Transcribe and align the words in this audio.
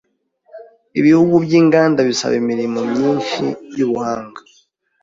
Ibihugu 0.99 1.33
byinganda 1.45 1.99
bisaba 2.09 2.35
imirimo 2.41 2.79
myinshi 2.91 3.43
yubuhanga. 3.77 4.39